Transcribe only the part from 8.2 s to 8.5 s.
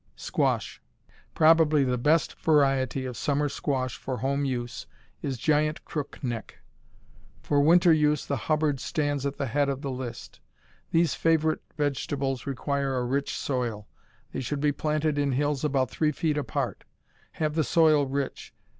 the